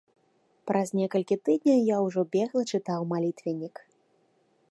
[0.69, 3.75] Праз некалькі тыдняў я ўжо бегла чытаў малітвеннік.